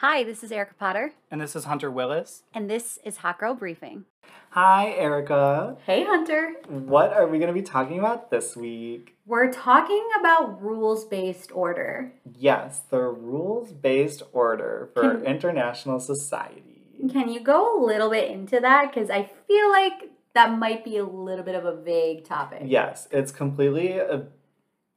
[0.00, 2.42] Hi, this is Erica Potter, And this is Hunter Willis.
[2.54, 4.06] and this is Hot Girl Briefing.
[4.50, 5.76] Hi, Erica.
[5.84, 6.54] Hey, Hunter.
[6.68, 9.14] What are we going to be talking about this week?
[9.26, 12.12] We're talking about rules based order.
[12.38, 16.82] Yes, the rules based order for Can- international society.
[17.12, 18.92] Can you go a little bit into that?
[18.92, 22.62] Because I feel like that might be a little bit of a vague topic.
[22.64, 24.24] Yes, it's completely a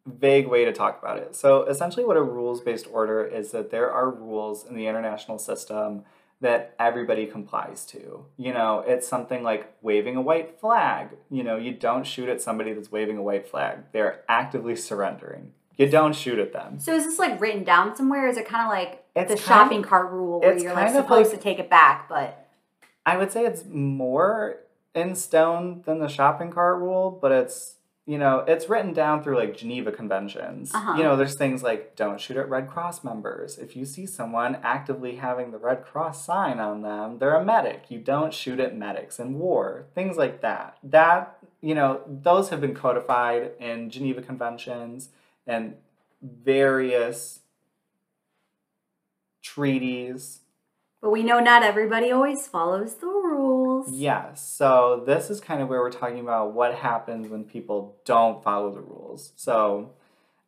[0.05, 1.35] vague way to talk about it.
[1.35, 5.38] So, essentially, what a rules based order is that there are rules in the international
[5.39, 6.03] system
[6.41, 8.25] that everybody complies to.
[8.35, 11.09] You know, it's something like waving a white flag.
[11.30, 15.53] You know, you don't shoot at somebody that's waving a white flag, they're actively surrendering.
[15.77, 16.80] You don't shoot at them.
[16.80, 18.27] So is this like written down somewhere?
[18.27, 20.91] Is it kind of like It's the shopping of- cart rule where it's you're like
[20.94, 22.45] supposed like- to take it back, but
[23.05, 24.58] I would say it's more
[24.94, 27.75] in stone than the shopping cart rule, but it's
[28.05, 30.73] you know it's written down through like Geneva conventions.
[30.73, 30.95] Uh-huh.
[30.98, 33.58] You know, there's things like don't shoot at Red Cross members.
[33.58, 37.86] If you see someone actively having the Red Cross sign on them, they're a medic.
[37.89, 39.86] You don't shoot at medics in war.
[39.95, 40.78] Things like that.
[40.83, 45.09] That you know, those have been codified in Geneva conventions
[45.47, 45.75] and
[46.22, 47.39] various
[49.41, 50.41] treaties
[51.03, 53.42] but we know not everybody always follows the rules.
[53.92, 54.48] Yes.
[54.48, 58.72] So this is kind of where we're talking about what happens when people don't follow
[58.72, 59.34] the rules.
[59.36, 59.92] So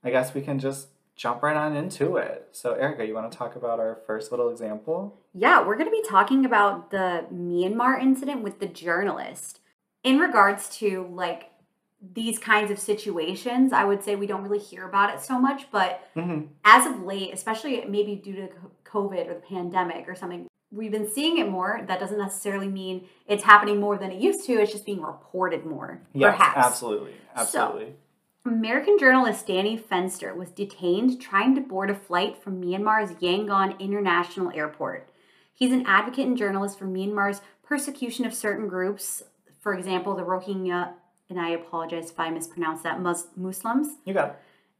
[0.04, 2.50] I guess we can just jump right on into it.
[2.52, 5.18] So Erica, you want to talk about our first little example?
[5.34, 9.60] Yeah, we're going to be talking about the Myanmar incident with the journalist.
[10.04, 11.52] In regards to like
[12.14, 15.72] these kinds of situations, I would say we don't really hear about it so much,
[15.72, 16.48] but Mm-hmm.
[16.64, 18.50] as of late, especially maybe due to
[18.86, 21.82] COVID or the pandemic or something, we've been seeing it more.
[21.88, 24.54] That doesn't necessarily mean it's happening more than it used to.
[24.54, 26.02] It's just being reported more.
[26.14, 26.58] Yes, perhaps.
[26.58, 27.14] absolutely.
[27.36, 27.94] Absolutely.
[28.46, 34.52] American journalist Danny Fenster was detained trying to board a flight from Myanmar's Yangon International
[34.52, 35.10] Airport.
[35.54, 39.24] He's an advocate and journalist for Myanmar's persecution of certain groups,
[39.62, 40.92] for example, the Rohingya,
[41.30, 43.88] and I apologize if I mispronounced that, Mus- Muslims.
[44.06, 44.36] you got it.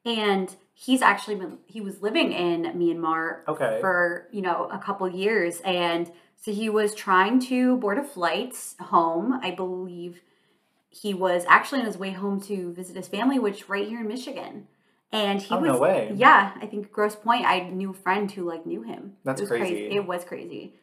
[0.06, 3.78] And he's actually been, he was living in Myanmar Okay.
[3.82, 5.62] for, you know, a couple years.
[5.62, 6.12] And
[6.42, 10.22] so he was trying to board a flight home, I believe
[10.90, 14.08] he was actually on his way home to visit his family, which right here in
[14.08, 14.68] Michigan.
[15.12, 16.12] And he Oh, was no way.
[16.16, 17.46] yeah, I think Grosse Pointe.
[17.46, 19.14] I knew a friend who like knew him.
[19.24, 19.88] That's it was crazy.
[19.92, 20.76] It was crazy.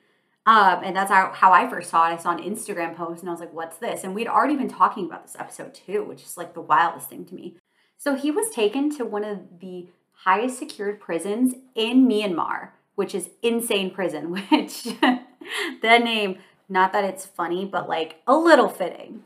[0.45, 2.15] Um, and that's how, how I first saw it.
[2.15, 4.03] I saw an Instagram post and I was like, what's this?
[4.05, 7.25] And we'd already been talking about this episode too, which is like the wildest thing
[7.27, 7.57] to me.
[8.03, 9.87] So he was taken to one of the
[10.25, 17.25] highest secured prisons in Myanmar, which is Insein prison, which the name, not that it's
[17.25, 19.23] funny, but like a little fitting.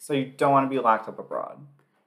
[0.00, 1.60] So you don't want to be locked up abroad.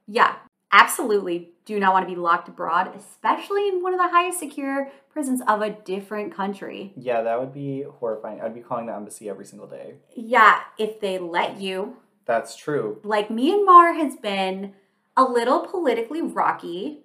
[0.06, 0.36] Yeah,
[0.70, 4.90] absolutely do not want to be locked abroad, especially in one of the highest secure
[5.10, 6.92] prisons of a different country.
[6.98, 8.42] Yeah, that would be horrifying.
[8.42, 9.94] I'd be calling the embassy every single day.
[10.14, 11.96] Yeah, if they let you.
[12.26, 13.00] That's true.
[13.04, 14.74] Like Myanmar has been
[15.16, 17.00] a little politically rocky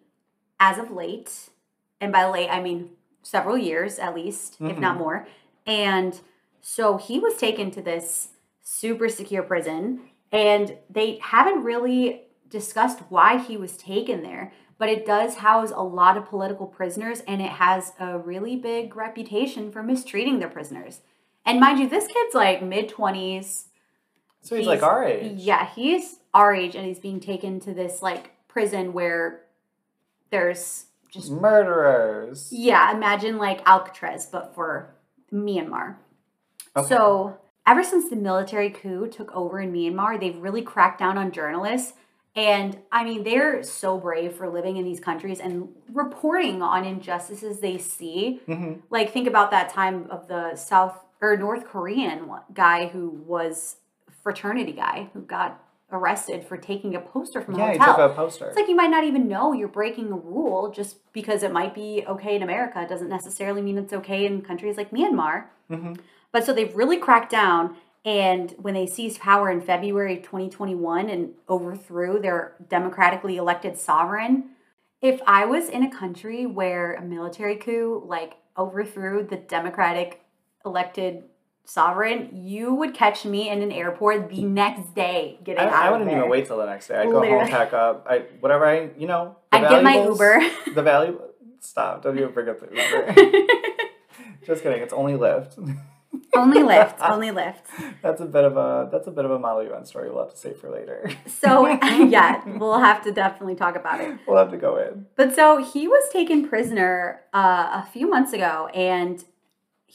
[0.59, 1.49] as of late.
[1.99, 2.91] And by late, I mean
[3.23, 4.99] several years at least, if not mm-hmm.
[4.99, 5.27] more.
[5.65, 6.19] And
[6.61, 8.29] so he was taken to this
[8.61, 10.01] super secure prison,
[10.31, 14.51] and they haven't really discussed why he was taken there.
[14.77, 18.95] But it does house a lot of political prisoners, and it has a really big
[18.95, 20.99] reputation for mistreating their prisoners.
[21.45, 23.65] And mind you, this kid's like mid 20s.
[24.45, 25.33] So he's, like our age.
[25.37, 29.41] Yeah, he's our age, and he's being taken to this like prison where
[30.29, 32.49] there's just Murderers.
[32.51, 34.93] yeah, imagine like Alcatraz, but for
[35.33, 35.95] Myanmar.
[36.77, 36.87] Okay.
[36.87, 41.31] So, ever since the military coup took over in Myanmar, they've really cracked down on
[41.31, 41.93] journalists.
[42.35, 47.61] And I mean, they're so brave for living in these countries and reporting on injustices
[47.61, 48.41] they see.
[48.47, 48.81] Mhm.
[48.89, 53.77] Like, think about that time of the South or North Korean guy who was
[54.25, 57.95] fraternity guy who got arrested for taking a poster from a Yeah, he hotel.
[57.95, 58.47] took a poster.
[58.47, 61.75] It's like you might not even know you're breaking a rule just because it might
[61.75, 62.81] be okay in America.
[62.81, 65.45] It doesn't necessarily mean it's okay in countries like Myanmar.
[65.69, 65.93] Mm-hmm.
[66.31, 67.77] But so they've really cracked down.
[68.03, 74.45] And when they seized power in February 2021 and overthrew their democratically elected sovereign,
[75.03, 80.21] if I was in a country where a military coup like overthrew the democratic
[80.65, 81.25] elected
[81.65, 85.91] sovereign, you would catch me in an airport the next day getting I, out I
[85.91, 86.97] wouldn't even wait till the next day.
[86.97, 89.37] I'd go home, pack up, I whatever I you know.
[89.51, 90.41] I'd get my Uber.
[90.73, 91.21] The value.
[91.59, 92.03] Stop!
[92.03, 93.45] Don't even bring up the Uber.
[94.45, 94.81] Just kidding.
[94.81, 95.77] It's only Lyft.
[96.35, 97.65] only lift, only lift.
[98.01, 100.09] That's a bit of a that's a bit of a model UN story.
[100.09, 101.09] We'll have to save for later.
[101.27, 104.17] So yeah, we'll have to definitely talk about it.
[104.27, 105.05] we'll have to go in.
[105.15, 109.23] But so he was taken prisoner uh, a few months ago, and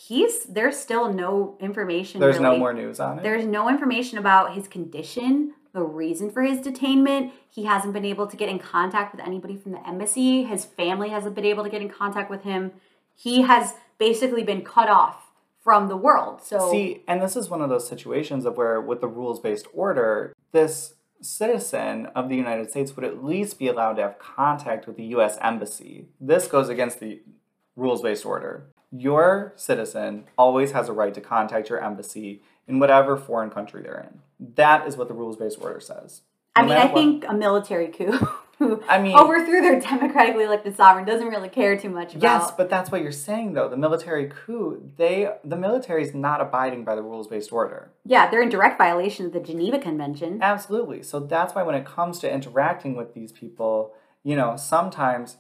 [0.07, 2.21] he's there's still no information.
[2.21, 3.23] There's no more news on it.
[3.23, 7.33] There's no information about his condition, the reason for his detainment.
[7.51, 10.45] He hasn't been able to get in contact with anybody from the embassy.
[10.45, 12.73] His family hasn't been able to get in contact with him.
[13.15, 15.31] He has basically been cut off
[15.63, 16.43] from the world.
[16.43, 19.67] So See, and this is one of those situations of where, with the rules based
[19.75, 24.87] order, this citizen of the United States would at least be allowed to have contact
[24.87, 25.37] with the U.S.
[25.43, 26.07] Embassy.
[26.19, 27.21] This goes against the
[27.77, 28.65] rules based order.
[28.93, 34.09] Your citizen always has a right to contact your embassy in whatever foreign country they're
[34.11, 34.21] in.
[34.57, 36.23] That is what the rules based order says.
[36.57, 38.19] I mean, I what- think a military coup
[38.59, 42.23] who I mean- overthrew their democratically elected sovereign doesn't really care too much about.
[42.23, 43.69] Yes, but that's what you're saying though.
[43.69, 47.93] The military coup, they the military is not abiding by the rules based order.
[48.05, 50.41] yeah, they're in direct violation of the Geneva Convention.
[50.43, 51.05] Absolutely.
[51.05, 53.95] So that's why when it comes to interacting with these people,
[54.25, 55.37] you know, sometimes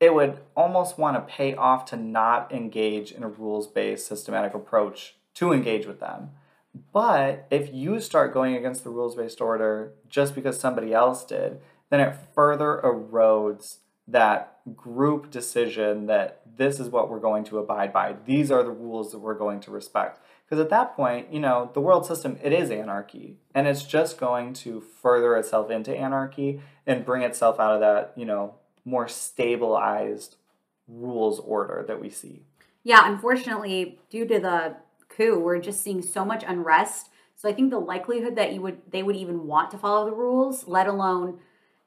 [0.00, 4.54] it would almost want to pay off to not engage in a rules based systematic
[4.54, 6.30] approach to engage with them.
[6.92, 11.60] But if you start going against the rules based order just because somebody else did,
[11.90, 17.92] then it further erodes that group decision that this is what we're going to abide
[17.92, 18.16] by.
[18.24, 20.20] These are the rules that we're going to respect.
[20.44, 23.36] Because at that point, you know, the world system, it is anarchy.
[23.54, 28.12] And it's just going to further itself into anarchy and bring itself out of that,
[28.16, 28.54] you know,
[28.84, 30.36] more stabilized
[30.86, 32.42] rules order that we see.
[32.82, 34.76] Yeah, unfortunately, due to the
[35.08, 37.10] coup, we're just seeing so much unrest.
[37.34, 40.16] So I think the likelihood that you would they would even want to follow the
[40.16, 41.38] rules, let alone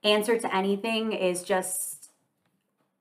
[0.03, 2.09] answer to anything, is just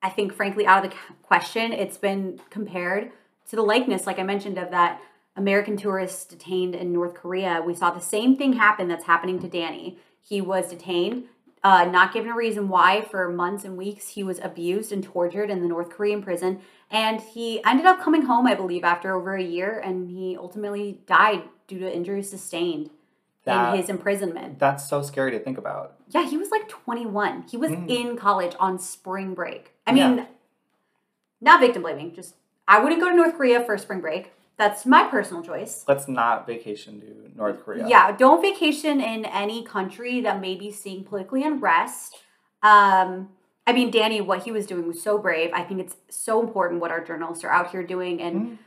[0.02, 1.72] I think frankly out of the question.
[1.72, 3.12] It's been compared
[3.50, 5.00] to the likeness, like I mentioned, of that
[5.36, 7.62] American tourist detained in North Korea.
[7.64, 9.98] We saw the same thing happen that's happening to Danny.
[10.22, 11.24] He was detained,
[11.62, 14.08] uh, not given a reason why for months and weeks.
[14.08, 16.60] He was abused and tortured in the North Korean prison.
[16.90, 21.00] And he ended up coming home, I believe, after over a year, and he ultimately
[21.06, 22.90] died due to injuries sustained
[23.44, 24.58] That- in his imprisonment.
[24.58, 25.94] That's so scary to think about.
[26.08, 27.44] Yeah, he was like 21.
[27.48, 27.88] He was Mm.
[27.88, 29.74] in college on spring break.
[29.86, 30.26] I mean, Yeah.
[31.40, 32.34] not victim blaming, just
[32.66, 34.32] I wouldn't go to North Korea for spring break.
[34.60, 35.86] That's my personal choice.
[35.88, 37.88] Let's not vacation to North Korea.
[37.88, 42.18] Yeah, don't vacation in any country that may be seeing politically unrest.
[42.62, 43.30] Um,
[43.66, 45.50] I mean, Danny, what he was doing was so brave.
[45.54, 48.58] I think it's so important what our journalists are out here doing, and Mhm.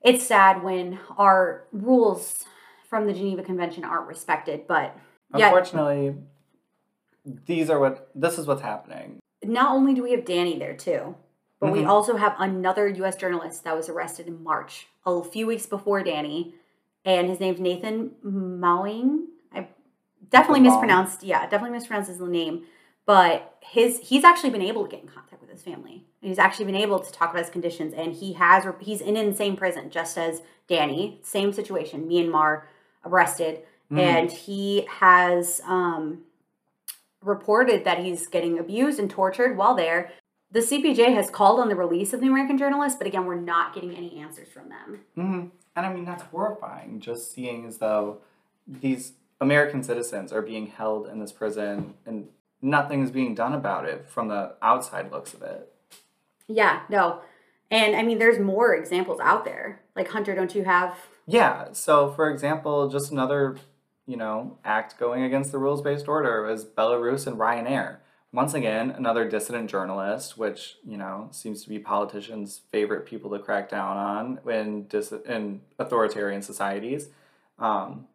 [0.00, 2.46] it's sad when our rules
[2.88, 4.66] from the Geneva Convention aren't respected.
[4.66, 4.96] But
[5.36, 6.14] yeah, Unfortunately,
[7.26, 9.18] these are what this is what's happening.
[9.44, 11.14] not only do we have Danny there too,
[11.60, 11.88] but we Mhm.
[11.88, 13.16] also have another U.S.
[13.16, 16.54] journalist that was arrested in March, a few weeks before Danny,
[17.04, 19.26] and his name's Nathan Maung.
[19.54, 19.68] I
[20.30, 21.22] definitely mispronounced.
[21.22, 22.64] Yeah, definitely mispronounced his name,
[23.06, 26.06] but his he's actually been able to get in contact with his family.
[26.22, 29.34] He's actually been able to talk about his conditions, and he has he's in the
[29.34, 31.18] same prison just as Danny.
[31.22, 32.62] Same situation, Myanmar,
[33.04, 33.98] arrested, Mhm.
[33.98, 36.24] and he has um,
[37.22, 40.10] reported that he's getting abused and tortured while there.
[40.52, 43.72] The CPJ has called on the release of the American journalist, but again, we're not
[43.72, 45.00] getting any answers from them.
[45.16, 45.46] Mm-hmm.
[45.76, 48.18] And I mean, that's horrifying, just seeing as though
[48.66, 52.28] these American citizens are being held in this prison and
[52.60, 55.72] nothing is being done about it from the outside looks of it.
[56.48, 57.20] Yeah, no.
[57.70, 59.80] And I mean, there's more examples out there.
[59.94, 60.96] Like, Hunter, don't you have.
[61.26, 63.56] Yeah, so for example, just another,
[64.06, 67.98] you know, act going against the rules based order was Belarus and Ryanair.
[68.32, 73.38] Once again, another dissident journalist, which, you know, seems to be politicians' favorite people to
[73.40, 77.08] crack down on in, dis- in authoritarian societies.
[77.58, 78.06] Um,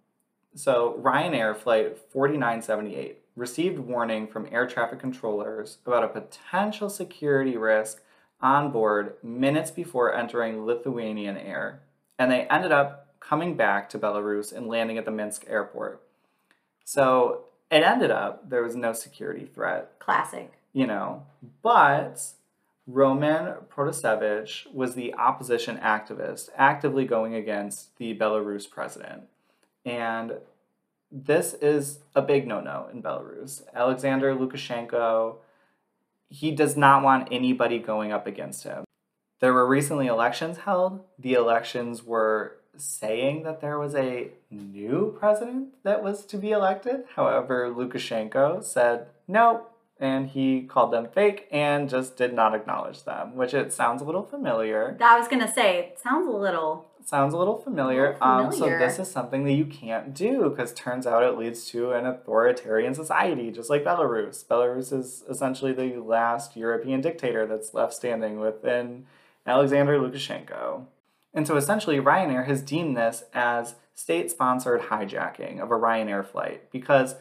[0.56, 8.02] so, Ryanair Flight 4978 received warning from air traffic controllers about a potential security risk
[8.40, 11.82] on board minutes before entering Lithuanian air,
[12.18, 16.02] and they ended up coming back to Belarus and landing at the Minsk airport.
[16.86, 17.46] So,
[17.76, 20.52] it ended up there was no security threat Classic.
[20.72, 21.24] you know.
[21.62, 22.26] But
[22.88, 29.24] Roman Protasevich was the opposition activist, actively going against the Belarus president.
[29.84, 30.34] And
[31.12, 33.64] this is a big no no in Belarus.
[33.74, 35.38] Alexander Lukashenko,
[36.30, 38.86] he does not want anybody going up against him.
[39.42, 41.04] There were recently elections held.
[41.20, 47.06] The elections were saying that there was a new president that was to be elected.
[47.16, 53.36] However, Lukashenko said nope, and he called them fake and just did not acknowledge them,
[53.36, 54.96] which it sounds a little familiar.
[55.00, 56.88] That I was going to say, it sounds a little.
[57.06, 58.14] Sounds a little familiar.
[58.14, 61.70] little Um, so this is something that you can't do because turns out it leads
[61.70, 64.44] to an authoritarian society, just like Belarus.
[64.44, 69.06] Belarus is essentially the last European dictator that's left standing within
[69.46, 70.86] Alexander Lukashenko.
[71.36, 76.72] And so essentially, Ryanair has deemed this as state sponsored hijacking of a Ryanair flight
[76.72, 77.16] because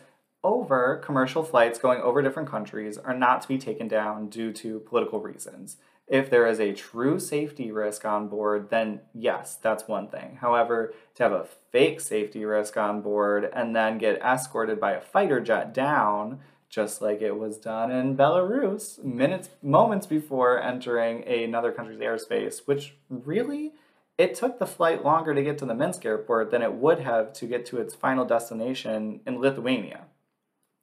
[0.45, 4.79] over commercial flights going over different countries are not to be taken down due to
[4.81, 5.79] political reasons.
[6.07, 10.39] If there is a true safety risk on board, then yes, that's one thing.
[10.41, 15.01] However, to have a fake safety risk on board and then get escorted by a
[15.01, 21.73] fighter jet down, just like it was done in Belarus minutes, moments before entering another
[21.73, 23.73] country's airspace, which really
[24.17, 27.33] it took the flight longer to get to the Minsk airport than it would have
[27.35, 30.05] to get to its final destination in Lithuania.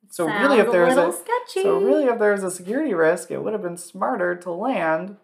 [0.10, 3.32] So Sounds really, if a there's little a so really, if there's a security risk,
[3.32, 5.16] it would have been smarter to land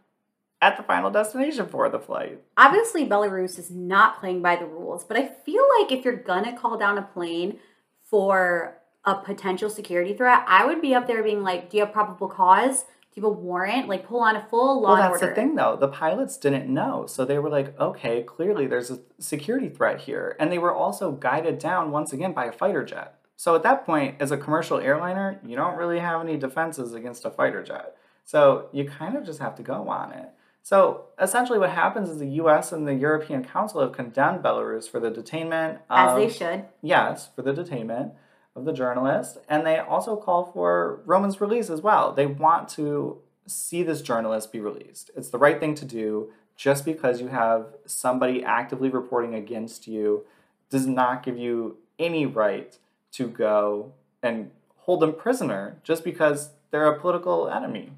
[0.62, 2.42] at the final destination for the flight.
[2.56, 6.58] Obviously, Belarus is not playing by the rules, but I feel like if you're gonna
[6.58, 7.60] call down a plane
[8.04, 11.94] for a potential security threat, I would be up there being like, "Do you have
[11.94, 12.86] probable cause?
[13.17, 13.89] Do you have a warrant?
[13.89, 15.75] Like, pull on a full law Well, that's order." the thing, though.
[15.75, 20.36] The pilots didn't know, so they were like, "Okay, clearly there's a security threat here,"
[20.39, 23.15] and they were also guided down once again by a fighter jet.
[23.36, 27.25] So at that point, as a commercial airliner, you don't really have any defenses against
[27.25, 27.95] a fighter jet.
[28.24, 30.29] So you kind of just have to go on it.
[30.62, 32.71] So essentially, what happens is the U.S.
[32.71, 36.65] and the European Council have condemned Belarus for the detainment As they should.
[36.83, 38.12] yes, for the detainment
[38.58, 42.12] of the journalist, and they also call for Roman's release as well.
[42.12, 45.12] They want to see this journalist be released.
[45.16, 46.32] It's the right thing to do.
[46.58, 50.26] Just because you have somebody actively reporting against you
[50.72, 52.76] does not give you any right
[53.12, 57.92] to go and hold them prisoner just because they're a political enemy.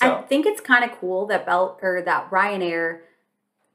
[0.00, 3.00] I think it's kind of cool that Bell or that Ryanair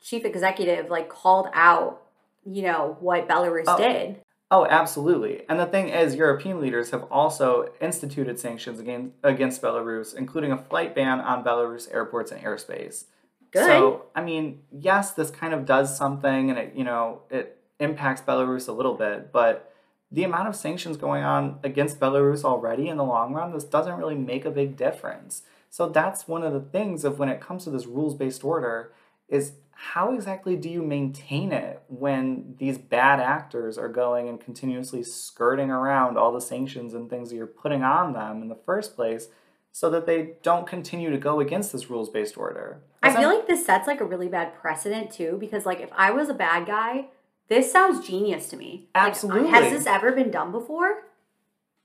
[0.01, 2.01] chief executive like called out,
[2.45, 3.77] you know, what Belarus Oh.
[3.77, 4.21] did.
[4.51, 5.43] Oh, absolutely.
[5.47, 10.57] And the thing is, European leaders have also instituted sanctions against, against Belarus, including a
[10.57, 13.05] flight ban on Belarus airports and airspace.
[13.51, 13.65] Good.
[13.65, 18.21] So, I mean, yes, this kind of does something and it, you know, it impacts
[18.21, 19.71] Belarus a little bit, but
[20.11, 23.97] the amount of sanctions going on against Belarus already in the long run, this doesn't
[23.97, 25.43] really make a big difference.
[25.69, 28.91] So that's one of the things of when it comes to this rules-based order
[29.27, 35.01] is how exactly do you maintain it when these bad actors are going and continuously
[35.01, 38.93] skirting around all the sanctions and things that you're putting on them in the first
[38.97, 39.29] place
[39.71, 42.81] so that they don't continue to go against this rules-based order?
[43.01, 46.11] I feel like this sets like a really bad precedent too, because like if I
[46.11, 47.05] was a bad guy,
[47.47, 48.89] this sounds genius to me.
[48.93, 49.49] Like, Absolutely.
[49.49, 51.03] has this ever been done before?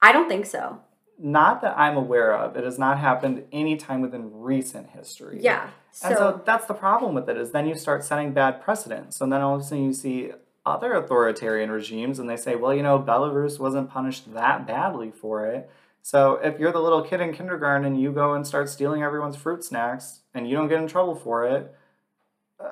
[0.03, 0.81] I don't think so.
[1.19, 2.57] not that I'm aware of.
[2.57, 5.39] It has not happened any time within recent history.
[5.41, 5.69] Yeah.
[5.95, 9.21] So, And so that's the problem with it is then you start setting bad precedents.
[9.21, 10.33] And then all of a sudden you see
[10.67, 15.47] other authoritarian regimes and they say, well, you know, Belarus wasn't punished that badly for
[15.47, 15.71] it.
[16.03, 19.37] So if you're the little kid in kindergarten and you go and start stealing everyone's
[19.37, 21.75] fruit snacks and you don't get in trouble for it,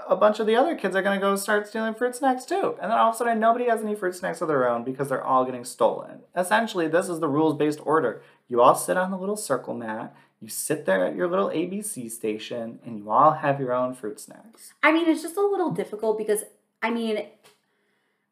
[0.08, 2.76] a bunch of the other kids are going to go start stealing fruit snacks too.
[2.82, 5.08] And then all of a sudden nobody has any fruit snacks of their own because
[5.08, 6.22] they're all getting stolen.
[6.36, 8.20] Essentially, this is the rules-based order.
[8.48, 12.10] You all sit on the little circle mat, you sit there at your little ABC
[12.10, 14.72] station, and you all have your own fruit snacks.
[14.82, 16.42] I mean, it's just a little difficult because
[16.82, 17.24] I mean,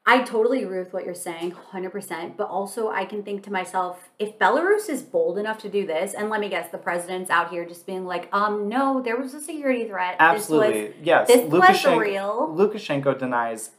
[0.05, 2.37] I totally agree with what you're saying, 100%.
[2.37, 6.15] But also, I can think to myself, if Belarus is bold enough to do this,
[6.15, 9.35] and let me guess, the president's out here just being like, um, no, there was
[9.35, 10.17] a security threat.
[10.19, 10.95] Absolutely.
[11.03, 11.29] yes.
[11.29, 12.55] This was, this was real.
[12.57, 13.71] Lukashenko denies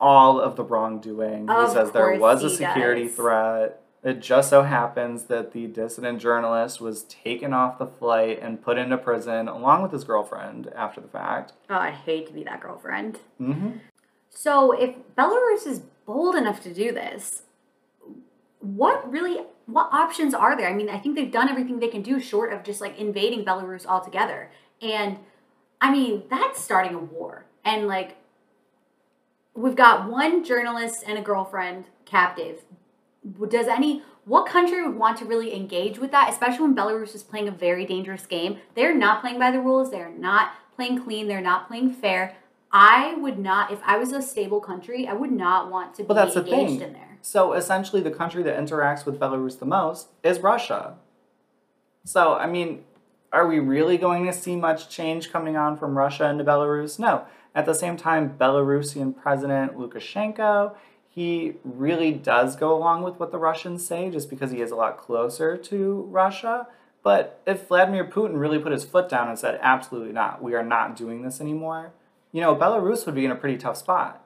[0.00, 1.50] all of the wrongdoing.
[1.50, 3.16] Of He says there was a security does.
[3.16, 3.79] threat.
[4.02, 8.78] It just so happens that the dissident journalist was taken off the flight and put
[8.78, 11.52] into prison along with his girlfriend after the fact.
[11.68, 13.18] Oh, I'd hate to be that girlfriend.
[13.36, 13.72] hmm
[14.30, 17.42] So, if Belarus is bold enough to do this,
[18.60, 20.68] what really what options are there?
[20.68, 23.44] I mean, I think they've done everything they can do short of just like invading
[23.44, 24.50] Belarus altogether.
[24.82, 25.18] And
[25.80, 27.44] I mean, that's starting a war.
[27.64, 28.16] And like
[29.54, 32.62] we've got one journalist and a girlfriend captive.
[33.48, 37.22] Does any what country would want to really engage with that, especially when Belarus is
[37.22, 38.58] playing a very dangerous game?
[38.74, 42.36] They're not playing by the rules, they're not playing clean, they're not playing fair.
[42.72, 46.06] I would not, if I was a stable country, I would not want to be
[46.06, 46.80] Well, that's the thing.
[46.80, 47.18] in there.
[47.22, 50.94] So essentially, the country that interacts with Belarus the most is Russia.
[52.04, 52.84] So, I mean,
[53.32, 56.98] are we really going to see much change coming on from Russia into Belarus?
[56.98, 57.24] No.
[57.54, 60.74] At the same time, Belarusian President Lukashenko,
[61.12, 64.76] he really does go along with what the Russians say just because he is a
[64.76, 66.68] lot closer to Russia.
[67.02, 70.62] But if Vladimir Putin really put his foot down and said, absolutely not, we are
[70.62, 71.92] not doing this anymore,
[72.30, 74.24] you know, Belarus would be in a pretty tough spot.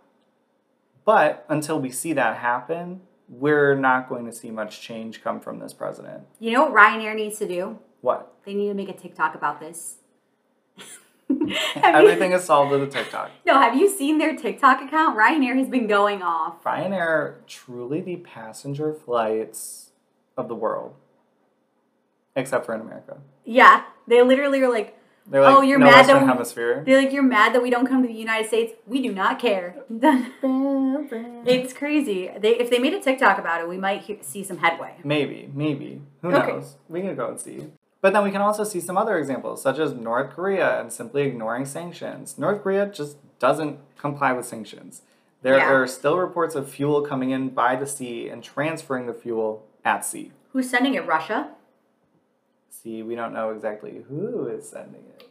[1.07, 5.61] But until we see that happen, we're not going to see much change come from
[5.61, 6.25] this president.
[6.39, 7.79] You know what Ryanair needs to do?
[8.03, 8.35] What?
[8.45, 9.97] They need to make a TikTok about this.
[11.29, 13.31] Have you- Everything is solved with a TikTok.
[13.47, 15.17] no, have you seen their TikTok account?
[15.17, 16.63] Ryanair has been going off.
[16.65, 19.91] Ryanair truly the passenger flights
[20.37, 20.95] of the world,
[22.37, 23.19] except for in America.
[23.45, 26.83] Yeah, they literally are like, They're like, Oh, you're no mad that we- Hemisphere.
[26.87, 28.73] they're like, you're mad that we don't come to the United States.
[28.87, 29.77] We do not care.
[29.91, 32.31] it's crazy.
[32.39, 34.97] They if they made a TikTok about it, we might he- see some headway.
[35.05, 36.03] Maybe, maybe.
[36.23, 36.53] Who Okay.
[36.53, 36.77] knows?
[36.89, 37.67] We can go and see.
[38.05, 41.23] But then we can also see some other examples, such as North Korea and simply
[41.23, 42.37] ignoring sanctions.
[42.37, 45.01] North Korea just doesn't comply with sanctions.
[45.41, 45.73] There Yeah.
[45.73, 50.05] are still reports of fuel coming in by the sea and transferring the fuel at
[50.05, 50.33] sea.
[50.53, 51.07] Who's sending it?
[51.07, 51.49] Russia.
[52.69, 55.27] See, we don't know exactly who is sending it.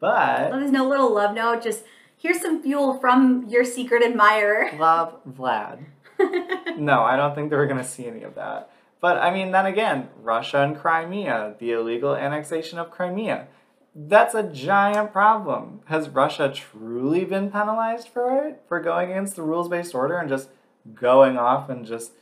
[0.00, 1.62] But There's no little love note.
[1.62, 1.84] Just
[2.16, 4.70] here's some fuel from your secret admirer.
[4.76, 5.84] love Vlad.
[6.78, 8.70] No, I don't think they were going to see any of that.
[9.02, 13.48] But I mean, then again, Russia and Crimea, the illegal annexation of Crimea.
[13.94, 15.80] That's a giant problem.
[15.86, 18.62] Has Russia truly been penalized for it?
[18.68, 20.50] For going against the rules based order and just
[20.94, 22.12] going off and just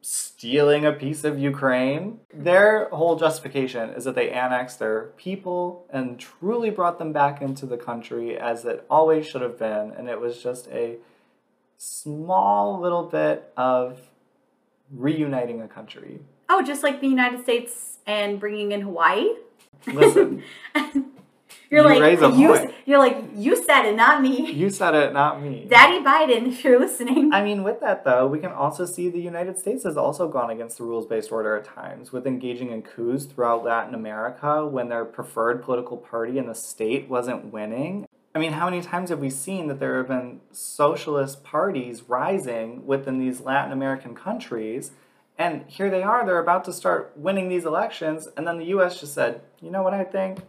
[0.00, 2.20] stealing a piece of Ukraine?
[2.32, 7.66] Their whole justification is that they annexed their people and truly brought them back into
[7.66, 9.90] the country as it always should have been.
[9.90, 10.98] And it was just a
[11.78, 13.98] small little bit of
[14.96, 16.20] reuniting a country.
[16.48, 19.28] Oh, just like the United States and bringing in Hawaii.
[19.86, 20.42] Listen,
[21.70, 22.72] You're You like raise a you.
[22.86, 24.52] You're like you said it, not me.
[24.52, 25.66] you said it, not me.
[25.68, 27.32] Daddy Biden, if you're listening.
[27.32, 30.50] I mean, with that though, we can also see the United States has also gone
[30.50, 34.88] against the rules based order at times with engaging in coups throughout Latin America when
[34.88, 38.06] their preferred political party in the state wasn't winning.
[38.34, 42.84] I mean, how many times have we seen that there have been socialist parties rising
[42.84, 44.90] within these Latin American countries?
[45.38, 48.98] And here they are, they're about to start winning these elections, and then the US
[48.98, 50.40] just said, you know what I think?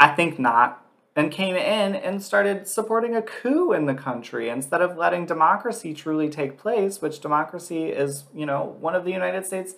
[0.00, 0.80] I think not.
[1.16, 5.94] And came in and started supporting a coup in the country instead of letting democracy
[5.94, 9.74] truly take place, which democracy is, you know, one of the United States'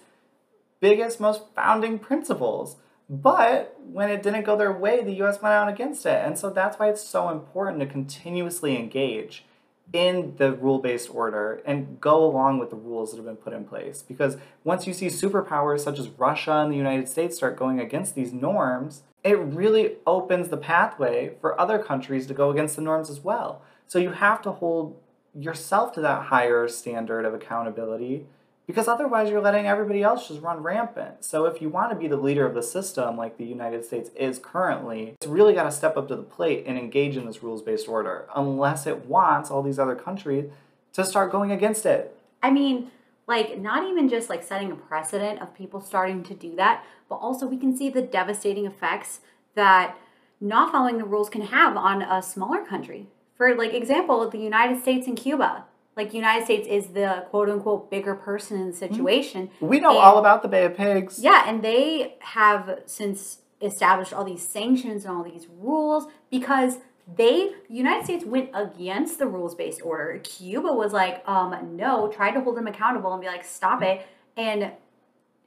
[0.81, 2.77] biggest, most founding principles.
[3.09, 6.25] But when it didn't go their way, the US went out against it.
[6.25, 9.45] And so that's why it's so important to continuously engage
[9.93, 13.53] in the rule based order and go along with the rules that have been put
[13.53, 14.03] in place.
[14.03, 18.15] Because once you see superpowers such as Russia and the United States start going against
[18.15, 23.11] these norms, it really opens the pathway for other countries to go against the norms
[23.11, 23.63] as well.
[23.87, 25.01] So you have to hold
[25.35, 28.27] yourself to that higher standard of accountability
[28.67, 31.25] because otherwise you're letting everybody else just run rampant.
[31.25, 34.11] So if you want to be the leader of the system like the United States
[34.17, 37.43] is currently, it's really got to step up to the plate and engage in this
[37.43, 40.51] rules-based order unless it wants all these other countries
[40.93, 42.19] to start going against it.
[42.43, 42.91] I mean,
[43.27, 47.17] like not even just like setting a precedent of people starting to do that, but
[47.17, 49.21] also we can see the devastating effects
[49.55, 49.97] that
[50.41, 53.07] not following the rules can have on a smaller country.
[53.37, 55.65] For like example, the United States and Cuba.
[55.97, 59.51] Like United States is the quote unquote bigger person in the situation.
[59.61, 61.19] We know And- all about the Bay of Pigs.
[61.19, 66.79] Yeah, and they have since established all these sanctions and all these rules because
[67.17, 70.19] they United States went against the rules based order.
[70.23, 74.07] Cuba was like, um, no, tried to hold them accountable and be like, stop it.
[74.37, 74.73] And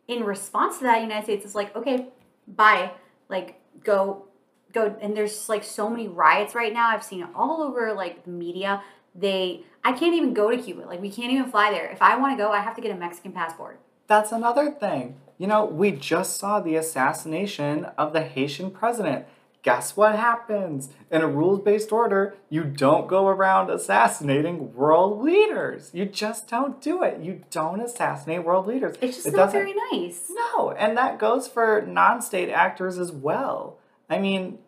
[0.08, 2.08] in response to that, United States is like, okay,
[2.48, 2.92] bye.
[3.30, 4.26] Like go
[4.74, 6.88] go and there's like so many riots right now.
[6.90, 8.82] I've seen it all over like the media.
[9.14, 10.82] They I can't even go to Cuba.
[10.82, 11.88] Like we can't even fly there.
[11.88, 13.80] If I want to go, I have to get a Mexican passport.
[14.08, 15.16] That's another thing.
[15.38, 19.26] You know, we just saw the assassination of the Haitian president.
[19.62, 20.90] Guess what happens?
[21.12, 25.92] In a rules based order, you don't go around assassinating world leaders.
[25.94, 27.20] You just don't do it.
[27.20, 28.96] You don't assassinate world leaders.
[29.02, 30.30] It's just It not very nice.
[30.30, 33.78] No, and that goes for non state actors as well.
[34.10, 34.60] I mean,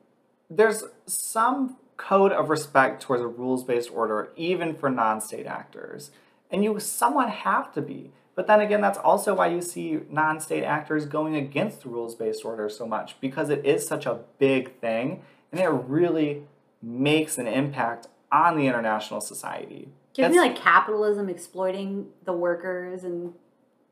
[0.49, 6.11] there's some code of respect towards a rules based order, even for non state actors.
[6.49, 8.11] And you somewhat have to be.
[8.35, 12.15] But then again, that's also why you see non state actors going against the rules
[12.15, 16.43] based order so much, because it is such a big thing and it really
[16.81, 19.89] makes an impact on the international society.
[20.13, 23.33] Gives me like capitalism exploiting the workers and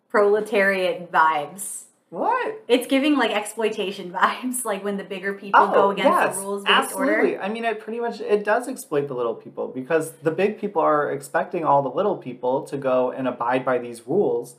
[0.10, 1.84] proletariat vibes.
[2.10, 2.64] What?
[2.68, 6.64] It's giving like exploitation vibes, like when the bigger people go oh, against the rules
[6.64, 7.36] based Oh, absolutely.
[7.36, 7.42] order.
[7.44, 10.82] I mean, it pretty much it does exploit the little people because the big people
[10.82, 14.56] are expecting all the little people to go and abide by these rules,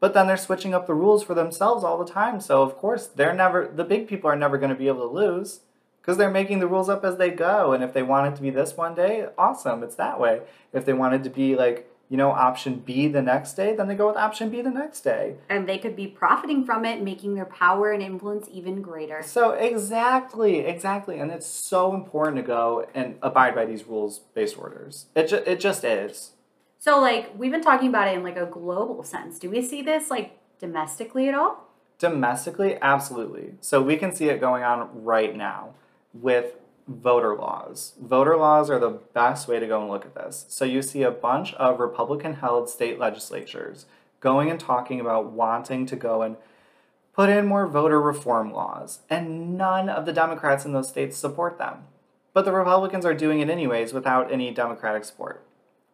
[0.00, 2.40] but then they're switching up the rules for themselves all the time.
[2.40, 5.14] So of course, they're never the big people are never going to be able to
[5.14, 5.60] lose
[6.02, 7.72] because they're making the rules up as they go.
[7.72, 10.42] And if they want it to be this one day, awesome, it's that way.
[10.74, 13.88] If they want it to be like you know, option B the next day, then
[13.88, 15.36] they go with option B the next day.
[15.48, 19.22] And they could be profiting from it, making their power and influence even greater.
[19.22, 21.18] So, exactly, exactly.
[21.18, 25.06] And it's so important to go and abide by these rules based orders.
[25.16, 26.32] It, ju- it just is.
[26.78, 29.38] So, like, we've been talking about it in like a global sense.
[29.38, 31.68] Do we see this like domestically at all?
[31.98, 33.54] Domestically, absolutely.
[33.60, 35.70] So, we can see it going on right now
[36.12, 37.94] with voter laws.
[38.00, 40.44] Voter laws are the best way to go and look at this.
[40.48, 43.86] So you see a bunch of Republican held state legislatures
[44.20, 46.36] going and talking about wanting to go and
[47.14, 51.58] put in more voter reform laws, and none of the Democrats in those states support
[51.58, 51.84] them.
[52.32, 55.46] But the Republicans are doing it anyways without any Democratic support.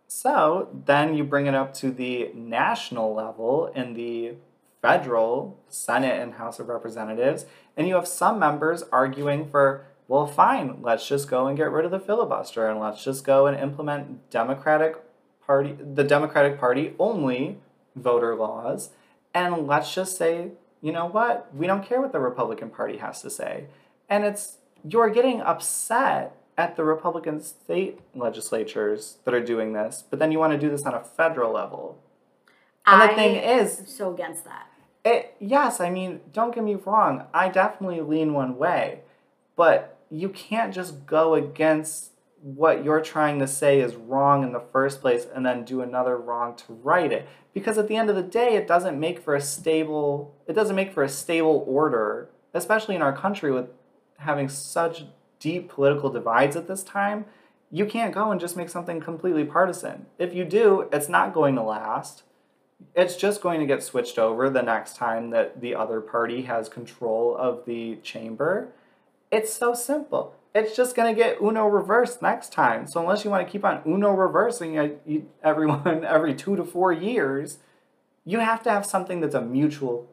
[0.06, 4.36] So then you bring it up to the national level in the
[4.80, 7.44] federal Senate and House of Representatives,
[7.76, 11.84] and you have some members arguing for well, fine, let's just go and get rid
[11.84, 14.96] of the filibuster and let's just go and implement Democratic
[15.46, 17.58] Party, the Democratic Party only
[17.94, 18.90] voter laws,
[19.32, 20.50] and let's just say,
[20.82, 23.66] you know what, we don't care what the Republican Party has to say.
[24.08, 30.18] And it's, you're getting upset at the Republican state legislatures that are doing this, but
[30.18, 32.02] then you want to do this on a federal level.
[32.84, 34.66] And I the thing is, am so against that.
[35.04, 39.02] it, yes, I mean, don't get me wrong, I definitely lean one way,
[39.54, 42.10] but you can't just go against
[42.42, 46.16] what you're trying to say is wrong in the first place and then do another
[46.16, 47.28] wrong to right it.
[47.52, 50.76] Because at the end of the day it doesn't make for a stable it doesn't
[50.76, 53.68] make for a stable order especially in our country with
[54.18, 55.04] having such
[55.38, 57.24] deep political divides at this time.
[57.70, 60.06] You can't go and just make something completely partisan.
[60.18, 62.22] If you do it's not going to last.
[62.96, 66.70] It's just going to get switched over the next time that the other party has
[66.70, 68.72] control of the chamber
[69.30, 70.34] it's so simple.
[70.54, 72.86] It's just going to get Uno reversed next time.
[72.86, 74.98] So unless you want to keep on Uno reversing
[75.42, 77.58] everyone every two to four years,
[78.24, 80.08] you have to have something that's a mutual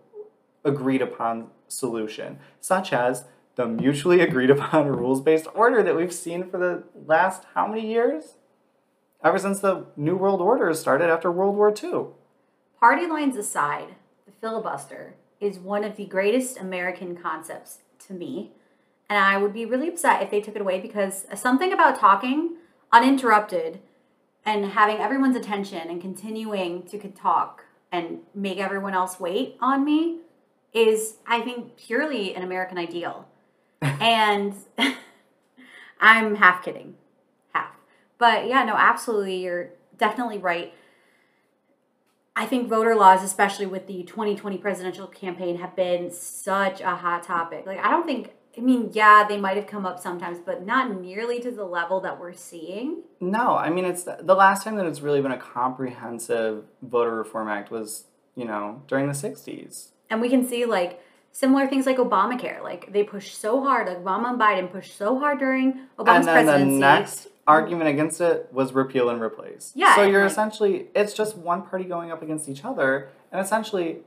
[0.64, 3.26] agreed upon solution, such as
[3.56, 7.88] the mutually agreed upon rules based order that we've seen for the last how many
[7.88, 8.36] years?
[9.24, 12.14] Ever since the New World Order started after World War II.
[12.80, 13.96] Party lines aside,
[14.28, 18.52] the filibuster is one of the greatest American concepts to me
[19.10, 22.56] and I would be really upset if they took it away because something about talking
[22.92, 23.80] uninterrupted
[24.46, 30.20] and having everyone's attention and continuing to talk and make everyone else wait on me
[30.74, 33.28] is, I think, purely an American ideal.
[33.82, 34.54] and
[36.00, 36.96] I'm half kidding,
[37.54, 37.76] half.
[38.18, 40.74] But yeah, no, absolutely, you're definitely right.
[42.36, 47.24] I think voter laws, especially with the 2020 presidential campaign, have been such a hot
[47.24, 47.66] topic.
[47.66, 51.00] Like, I don't think I mean, yeah, they might have come up sometimes, but not
[51.00, 53.04] nearly to the level that we're seeing.
[53.20, 57.16] No, I mean, it's the, the last time that it's really been a comprehensive voter
[57.16, 59.90] reform act was, you know, during the 60s.
[60.10, 62.64] And we can see like similar things like Obamacare.
[62.64, 66.28] Like they pushed so hard, like Obama and Biden pushed so hard during Obama's presidency.
[66.28, 66.74] and then presidency.
[66.74, 69.72] the next argument against it was repeal and replace.
[69.76, 73.40] Yeah, So you're like- essentially, it's just one party going up against each other, and
[73.40, 74.00] essentially,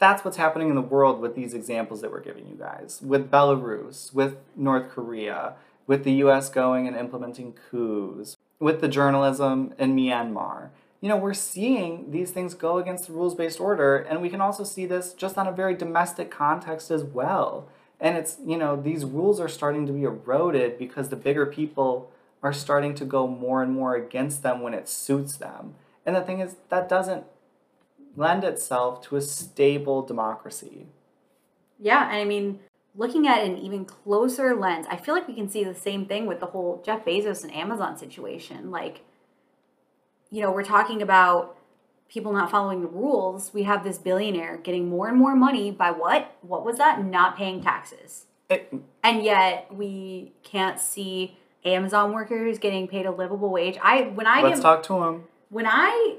[0.00, 3.00] that's what's happening in the world with these examples that we're giving you guys.
[3.04, 5.54] With Belarus, with North Korea,
[5.86, 10.70] with the US going and implementing coups, with the journalism in Myanmar.
[11.00, 14.40] You know, we're seeing these things go against the rules based order, and we can
[14.40, 17.68] also see this just on a very domestic context as well.
[18.00, 22.10] And it's, you know, these rules are starting to be eroded because the bigger people
[22.42, 25.74] are starting to go more and more against them when it suits them.
[26.06, 27.24] And the thing is, that doesn't
[28.16, 30.86] lend itself to a stable democracy.
[31.78, 32.60] Yeah, and I mean,
[32.94, 36.26] looking at an even closer lens, I feel like we can see the same thing
[36.26, 38.70] with the whole Jeff Bezos and Amazon situation.
[38.70, 39.02] Like,
[40.30, 41.56] you know, we're talking about
[42.08, 43.54] people not following the rules.
[43.54, 46.36] We have this billionaire getting more and more money by what?
[46.42, 47.04] What was that?
[47.04, 48.26] Not paying taxes.
[48.48, 48.72] It,
[49.04, 53.78] And yet we can't see Amazon workers getting paid a livable wage.
[53.82, 55.24] I when I let's talk to him.
[55.50, 56.16] when I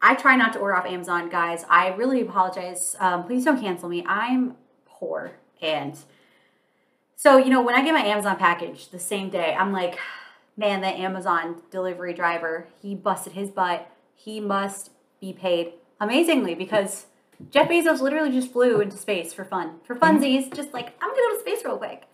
[0.00, 1.64] I try not to order off Amazon, guys.
[1.68, 2.96] I really apologize.
[3.00, 4.04] Um, please don't cancel me.
[4.06, 4.56] I'm
[4.86, 5.98] poor, and
[7.16, 9.98] so you know when I get my Amazon package the same day, I'm like,
[10.56, 13.90] man, that Amazon delivery driver, he busted his butt.
[14.14, 17.06] He must be paid amazingly because
[17.50, 21.22] Jeff Bezos literally just flew into space for fun, for funsies, just like I'm gonna
[21.22, 22.04] go to space real quick,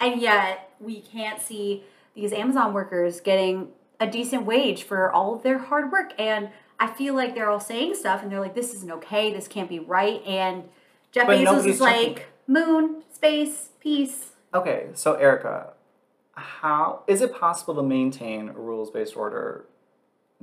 [0.00, 3.68] and yet we can't see these Amazon workers getting
[4.00, 6.12] a decent wage for all of their hard work.
[6.18, 9.48] And I feel like they're all saying stuff and they're like, this isn't okay, this
[9.48, 10.22] can't be right.
[10.26, 10.64] And
[11.12, 12.14] Jeff But Bezos is checking.
[12.14, 14.32] like, moon, space, peace.
[14.52, 15.72] Okay, so Erica,
[16.32, 19.66] how is it possible to maintain a rules based order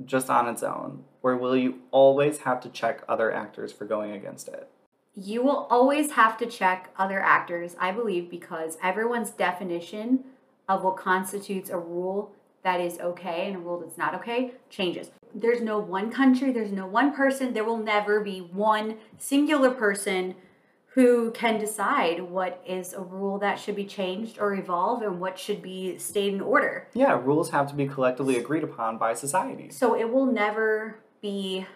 [0.04, 1.04] just on its own?
[1.22, 4.68] Or will you always have to check other actors for going against it?
[5.14, 10.24] You will always have to check other actors, I believe, because everyone's definition
[10.68, 15.10] of what constitutes a rule that is okay and a rule that's not okay changes.
[15.34, 20.34] There's no one country, there's no one person, there will never be one singular person
[20.94, 25.38] who can decide what is a rule that should be changed or evolve and what
[25.38, 26.86] should be stayed in order.
[26.92, 29.70] Yeah, rules have to be collectively agreed upon by society.
[29.70, 31.66] So it will never be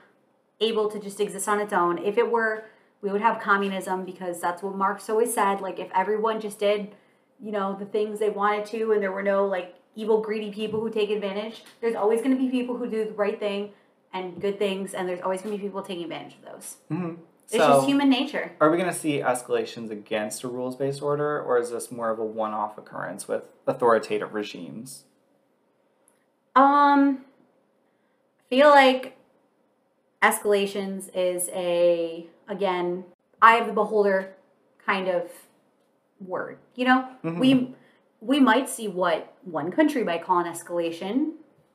[0.60, 1.96] able to just exist on its own.
[1.96, 2.64] If it were,
[3.00, 5.62] we would have communism because that's what Marx always said.
[5.62, 6.94] Like if everyone just did,
[7.42, 10.80] you know, the things they wanted to and there were no like evil, greedy people
[10.80, 13.70] who take advantage, there's always going to be people who do the right thing
[14.12, 16.76] and good things, and there's always going to be people taking advantage of those.
[16.92, 17.14] Mm-hmm.
[17.48, 18.52] It's just human nature.
[18.60, 22.10] Are we going to see escalations against a rules based order, or is this more
[22.10, 25.04] of a one off occurrence with authoritative regimes?
[26.56, 27.24] Um,
[28.50, 29.16] feel like
[30.22, 33.04] escalations is a again
[33.40, 34.34] eye of the beholder
[34.84, 35.30] kind of
[36.20, 36.58] word.
[36.74, 37.38] You know, Mhm.
[37.38, 37.74] we
[38.26, 41.34] we might see what one country might call an escalation,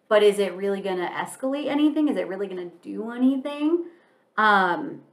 [0.10, 2.10] but is it really going to escalate anything?
[2.10, 3.86] Is it really going to do anything?
[4.36, 5.04] Um,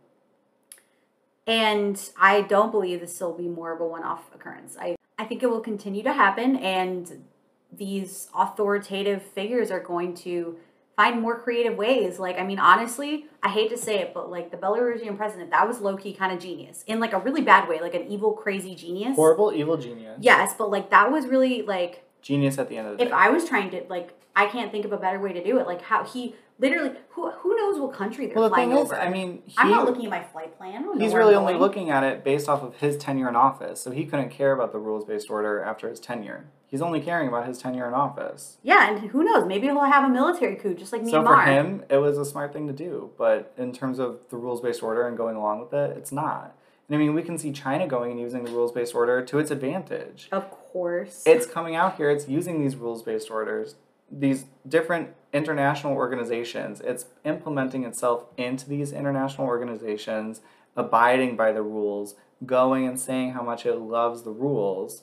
[1.47, 4.77] and I don't believe this will be more of a one-off occurrence.
[4.79, 7.25] I I think it will continue to happen, and
[7.73, 10.57] these authoritative figures are going to
[10.99, 12.19] find more creative ways.
[12.19, 15.67] Like, I mean, honestly, I hate to say it, but like the Belarusian president, that
[15.67, 18.33] was low key kind of genius in like a really bad way, like an evil,
[18.33, 19.15] crazy genius.
[19.15, 20.19] Horrible, evil genius.
[20.21, 23.15] Yes, but like that was really like Genius at the end of the if day.
[23.15, 25.59] If I was trying to like I can't think of a better way to do
[25.61, 25.69] it.
[25.69, 28.85] Like how he literally who who knows what country they're well, the flying thing is,
[28.87, 29.01] over.
[29.01, 30.71] I mean, he, I'm not looking at my flight plan.
[30.71, 33.37] I don't know he's really only looking at it based off of his tenure in
[33.37, 36.47] office, so he couldn't care about the rules based order after his tenure.
[36.69, 38.59] He's only caring about his tenure in office.
[38.63, 39.47] Yeah, and who knows?
[39.47, 41.11] Maybe he'll have a military coup just like me.
[41.11, 41.45] So Myanmar.
[41.45, 43.11] for him, it was a smart thing to do.
[43.17, 46.55] But in terms of the rules based order and going along with it, it's not.
[46.89, 49.39] And I mean, we can see China going and using the rules based order to
[49.39, 50.29] its advantage.
[50.31, 51.23] of course.
[51.25, 53.77] It's coming out here, it's using these rules based orders,
[54.11, 56.81] these different international organizations.
[56.83, 60.43] It's implementing itself into these international organizations,
[60.77, 65.03] abiding by the rules, going and saying how much it loves the rules,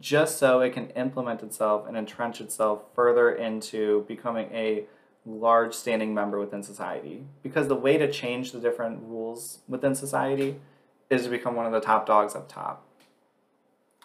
[0.00, 4.84] just so it can implement itself and entrench itself further into becoming a
[5.26, 7.24] large standing member within society.
[7.42, 10.56] Because the way to change the different rules within society
[11.10, 12.86] is to become one of the top dogs up top.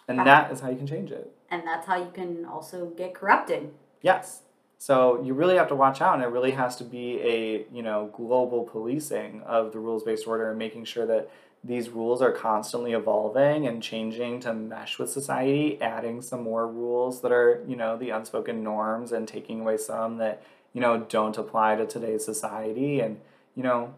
[0.08, 1.32] And that is how you can change it.
[1.50, 3.72] and that's how you can also get corrupted.
[4.02, 4.42] Yes.
[4.78, 7.82] So you really have to watch out, and it really has to be a you
[7.82, 11.30] know global policing of the rules based order and making sure that
[11.62, 17.20] these rules are constantly evolving and changing to mesh with society, adding some more rules
[17.22, 20.42] that are you know the unspoken norms and taking away some that
[20.72, 23.20] you know don't apply to today's society, and
[23.54, 23.94] you know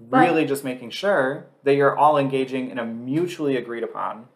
[0.00, 4.28] But- really just making sure that you're all engaging in a mutually agreed upon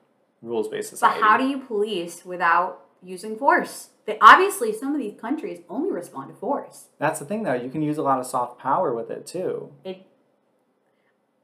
[0.42, 1.20] rules based society.
[1.20, 3.90] But how do you police without using force?
[4.04, 6.86] They, obviously, some of these countries only respond to force.
[6.98, 7.54] That's the thing, though.
[7.54, 9.72] You can use a lot of soft power with it too.
[9.82, 10.05] It.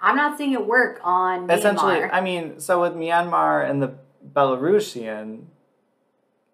[0.02, 1.58] I'm not seeing it work on Myanmar.
[1.58, 2.10] Essentially, Myanmar.
[2.12, 3.94] I mean, so with Myanmar and the
[4.34, 5.44] Belarusian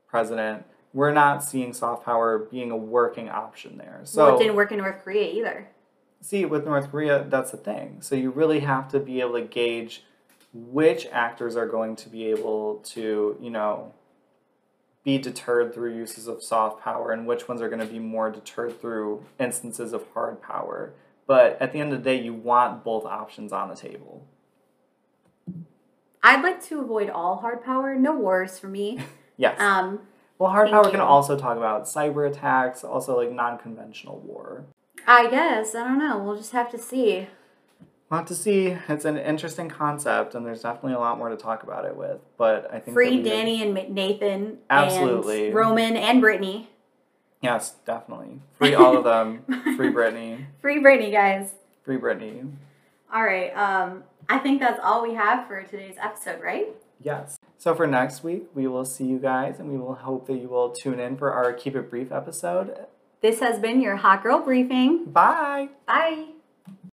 [0.07, 4.01] president, we're not seeing soft power being a working option there.
[4.05, 5.69] So, well, it didn't work in North Korea either.
[6.21, 7.99] see, with North Korea, that's the thing.
[8.01, 10.05] So, you really have to be able to gauge
[10.53, 13.93] which actors are going to be able to, you know,
[15.05, 18.31] be deterred through uses of soft power and which ones are going to be more
[18.31, 20.93] deterred through instances of hard power.
[21.29, 24.27] But at the end of the day, you want both options on the table.
[26.23, 27.95] I'd like to avoid all hard power.
[27.95, 28.99] No wars for me.
[29.41, 29.61] Yes.
[29.61, 30.01] Um,
[30.41, 30.91] well, hard power you.
[30.91, 34.65] can also talk about cyber attacks, also like non conventional war.
[35.07, 36.19] I guess I don't know.
[36.19, 37.29] We'll just have to see.
[38.11, 38.77] We'll have to see.
[38.89, 42.19] It's an interesting concept, and there's definitely a lot more to talk about it with.
[42.37, 44.59] But I think Free Danny and Ma- Nathan.
[44.69, 45.47] Absolutely.
[45.47, 46.67] And Roman and Britney.
[47.41, 48.41] Yes, definitely.
[48.59, 49.45] Free all of them.
[49.77, 50.47] Free Britney.
[50.61, 51.51] Free Britney, guys.
[51.85, 52.51] Free Britney.
[53.13, 53.51] All right.
[53.57, 56.69] Um, I think that's all we have for today's episode, right?
[57.03, 57.39] Yes.
[57.57, 60.49] So for next week, we will see you guys, and we will hope that you
[60.49, 62.87] will tune in for our Keep It Brief episode.
[63.21, 65.07] This has been your Hot Girl Briefing.
[65.07, 65.71] Bye.
[65.87, 66.38] Bye.